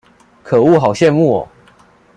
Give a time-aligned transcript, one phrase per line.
[0.41, 1.47] 可惡好羨慕喔